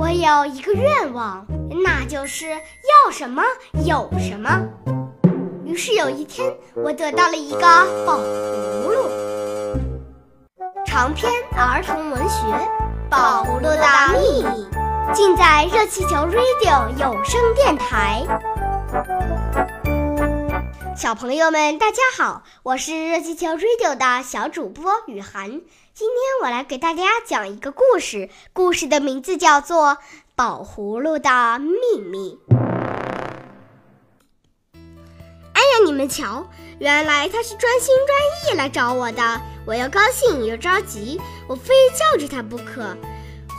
[0.00, 1.46] 我有一个愿望，
[1.84, 3.42] 那就是要什么
[3.84, 4.66] 有什么。
[5.66, 7.60] 于是有一天，我得到了一个
[8.06, 9.10] 宝葫芦。
[10.86, 12.46] 长篇儿童文学
[13.10, 13.86] 《宝葫芦的
[14.18, 14.66] 秘密》，
[15.12, 18.22] 尽在热气球 Radio 有声电台。
[20.96, 25.60] 小朋友们，大家好，我是热气球 Radio 的小主播雨涵。
[26.00, 29.88] 今天我来给大家讲一个故事，故事的名字叫做
[30.34, 32.38] 《宝葫芦的秘密》。
[35.52, 42.80] 哎呀，你们瞧，原来他是专心专意来找我的，我又高兴又着急，我非叫着他不可。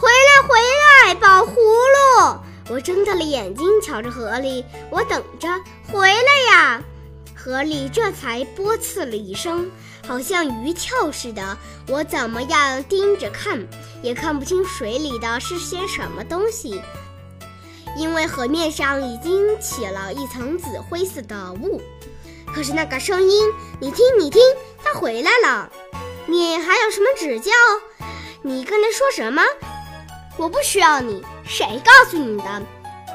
[0.00, 0.56] 回来，回
[1.04, 2.40] 来，宝葫芦！
[2.70, 5.46] 我睁大了眼睛瞧着河里，我等着，
[5.92, 6.82] 回来呀！
[7.36, 9.70] 河里这才波刺了一声，
[10.06, 11.56] 好像鱼跳似的。
[11.88, 13.66] 我怎么样盯着看，
[14.02, 16.80] 也看不清水里的是些什么东西，
[17.96, 21.80] 因为河面上已经起了一层紫灰色的雾。
[22.54, 24.42] 可是那个声音，你听，你听，
[24.82, 25.70] 他回来了。
[26.26, 27.50] 你还有什么指教？
[28.42, 29.42] 你跟他说什么？
[30.36, 32.62] 我不需要你，谁告诉你的？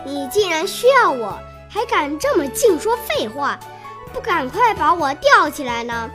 [0.05, 3.59] 你竟然需要我，还敢这么净说废话？
[4.13, 6.09] 不赶快把我吊起来呢？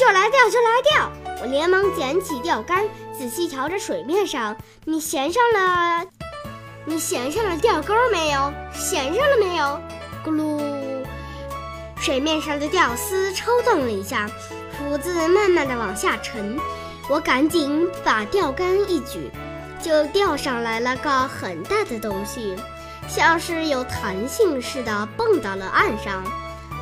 [0.00, 1.12] 就来钓，就来钓！
[1.42, 4.56] 我连忙捡起钓竿，仔细瞧着水面上。
[4.86, 6.06] 你衔上了？
[6.86, 8.50] 你衔上了钓钩没有？
[8.72, 9.78] 衔上了没有？
[10.24, 11.04] 咕噜！
[12.00, 14.26] 水面上的钓丝抽动了一下，
[14.72, 16.58] 斧子慢慢的往下沉。
[17.10, 19.30] 我赶紧把钓竿一举，
[19.82, 22.56] 就钓上来了个很大的东西，
[23.06, 26.24] 像是有弹性似的，蹦到了岸上。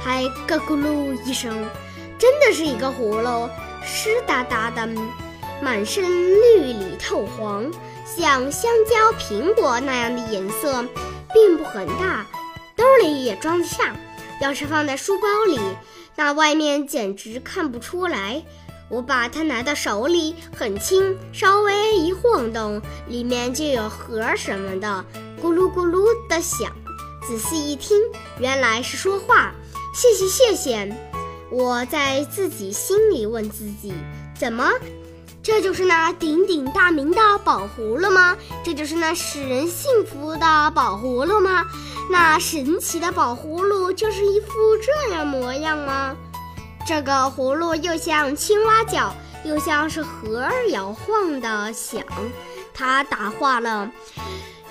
[0.01, 1.69] 还咯咕噜一声，
[2.19, 3.49] 真的是一个葫芦，
[3.85, 4.89] 湿哒哒的，
[5.63, 7.71] 满身绿里透黄，
[8.05, 10.85] 像香蕉、苹果那样的颜色，
[11.33, 12.27] 并不很大，
[12.75, 13.95] 兜里也装得下。
[14.41, 15.61] 要是放在书包里，
[16.17, 18.43] 那外面简直看不出来。
[18.89, 25.05] 我把它拿到手里，很轻，稍微一晃动，里面就有核什么的，
[25.43, 26.73] 咕噜咕噜的响。
[27.27, 27.99] 仔细一听，
[28.39, 29.53] 原来是说话。
[29.95, 30.97] 谢谢谢谢，
[31.51, 33.93] 我在自己心里问自己：
[34.39, 34.71] 怎么，
[35.43, 38.37] 这就是那鼎鼎大名的宝葫芦吗？
[38.63, 41.65] 这就是那使人幸福的宝葫芦吗？
[42.11, 44.49] 那神奇的宝葫芦就是一副
[44.83, 46.17] 这样模样吗？
[46.87, 52.03] 这个葫芦又像青蛙叫，又像是河儿摇晃的响，
[52.75, 53.91] 它答话了。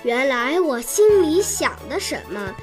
[0.04, 2.54] 原来我心里想的什么？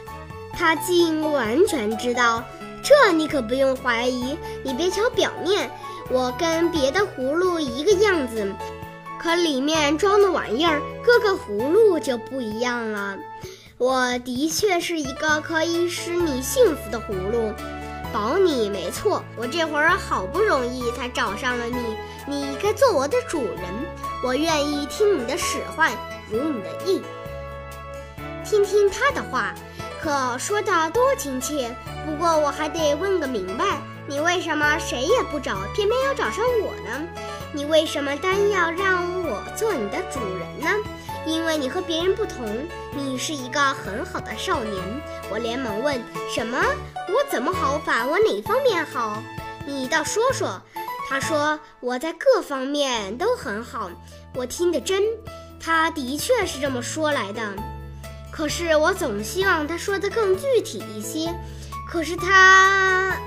[0.57, 2.41] 他竟完全知道，
[2.85, 4.37] 这你可不用怀疑。
[4.63, 5.71] 你别瞧表面，
[6.11, 8.47] 我跟别的葫芦一个样子，
[9.19, 13.17] 可里面装的玩意儿，各个葫芦就不一样了。
[13.79, 17.51] 我的确是一个可以使你幸福的葫芦，
[18.13, 19.23] 保你没错。
[19.35, 21.97] 我这会儿好不容易才找上了你，
[22.27, 23.61] 你该做我的主人。
[24.23, 25.91] 我愿意听你的使唤，
[26.31, 27.01] 如你的意。
[28.45, 29.55] 听听他的话。
[30.05, 37.07] 可说的多亲切，不过我还得问个明白，你为什么谁也不找，偏偏要找上我呢？
[37.51, 40.69] 你为什么单要让我做你的主人呢？
[41.25, 42.45] 因为你和别人不同，
[42.93, 44.79] 你是一个很好的少年。
[45.31, 45.99] 我连忙问：
[46.31, 46.59] 什么？
[47.09, 48.05] 我怎么好法？
[48.05, 49.23] 我哪方面好？
[49.65, 50.61] 你倒说说。
[51.09, 53.89] 他说我在各方面都很好。
[54.35, 55.01] 我听得真，
[55.59, 57.41] 他的确是这么说来的。
[58.35, 61.33] 可是我总希望他说的更具体一些，
[61.89, 63.17] 可是他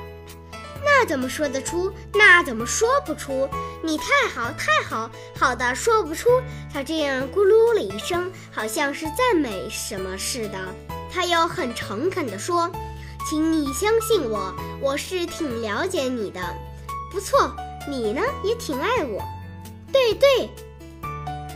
[0.85, 1.91] 那怎么说得出？
[2.13, 3.49] 那怎么说不出？
[3.83, 6.29] 你太好，太好，好的说不出。
[6.71, 10.59] 他这样咕噜了一声，好像是赞美什么似的。
[11.11, 12.71] 他又很诚恳地说
[13.27, 16.41] ：“请你相信我，我是挺了解你的。
[17.11, 17.57] 不错，
[17.89, 19.23] 你呢也挺爱我。
[19.91, 20.51] 对对，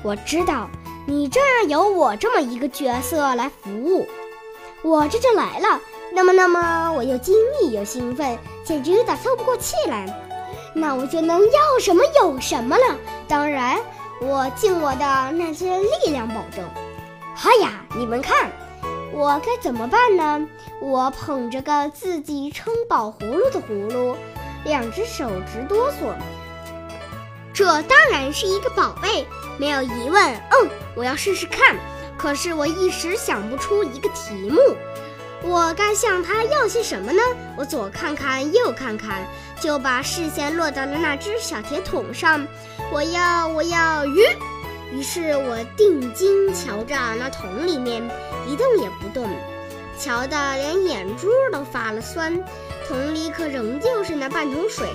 [0.03, 0.71] 我知道。”
[1.05, 4.07] 你这儿有我这么一个角色来服务，
[4.83, 5.81] 我这就来了。
[6.13, 10.07] 那么，那么我又惊异又兴奋，简直有点透不过气来。
[10.75, 12.97] 那我就能要什么有什么了。
[13.27, 13.79] 当然，
[14.21, 16.65] 我尽我的那些力量保证。
[17.35, 18.53] 嗨呀，你们看，
[19.13, 20.47] 我该怎么办呢？
[20.81, 24.17] 我捧着个自己称宝葫芦的葫芦，
[24.65, 26.15] 两只手直哆嗦。
[27.53, 29.27] 这当然是一个宝贝，
[29.59, 30.35] 没有疑问。
[30.35, 31.77] 嗯，我要试试看。
[32.17, 34.59] 可是我一时想不出一个题目，
[35.43, 37.21] 我该向他要些什么呢？
[37.57, 39.27] 我左看看，右看看，
[39.61, 42.47] 就把视线落到了那只小铁桶上。
[42.93, 44.21] 我要，我要鱼，
[44.93, 48.03] 于是我定睛瞧着那桶里面，
[48.47, 49.29] 一动也不动，
[49.99, 52.41] 瞧得连眼珠都发了酸。
[52.87, 54.87] 桶里可仍旧是那半桶水，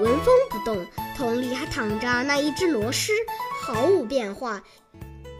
[0.00, 0.84] 纹风不动。
[1.18, 3.10] 桶里还躺着那一只螺蛳，
[3.60, 4.62] 毫无变化。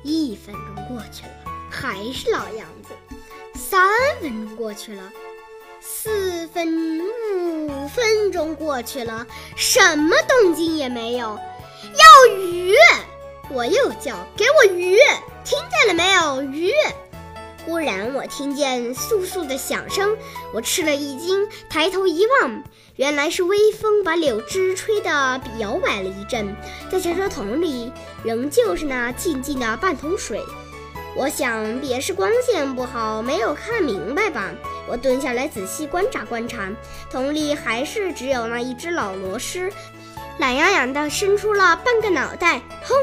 [0.03, 1.31] 一分钟过去了，
[1.71, 2.95] 还是老样子。
[3.55, 3.89] 三
[4.21, 5.13] 分钟过去了，
[5.81, 6.99] 四分
[7.69, 11.39] 五分钟过去了，什么动静也没有。
[11.85, 12.75] 要鱼！
[13.49, 14.97] 我又叫：“给我鱼！”
[15.47, 16.43] 听见了没有？
[16.43, 16.73] 鱼！
[17.69, 20.17] 忽然我听见簌簌的响声，
[20.55, 22.65] 我吃了一惊，抬头一望，
[22.97, 25.11] 原来是微风把柳枝吹得
[25.59, 26.57] 摇摆了一阵。
[26.91, 27.93] 再瞧瞧桶里，
[28.25, 30.41] 仍旧是那静静的半桶水。
[31.15, 34.51] 我想，别是光线不好，没有看明白吧。
[34.89, 36.71] 我蹲下来仔细观察观察，
[37.11, 39.71] 桶里还是只有那一只老螺蛳，
[40.39, 42.63] 懒洋洋地伸出了半个脑袋。
[42.83, 42.95] 哼，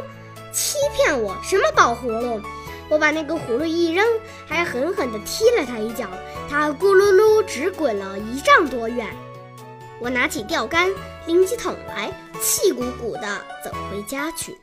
[0.51, 1.38] 欺骗我！
[1.44, 2.41] 什么宝葫芦？
[2.89, 4.05] 我把那个葫芦一扔，
[4.47, 6.07] 还狠狠地踢了他一脚，
[6.49, 9.07] 他咕噜噜直滚了一丈多远。
[9.99, 10.89] 我拿起钓竿，
[11.25, 12.11] 拎起桶来，
[12.41, 14.57] 气鼓鼓地走回家去。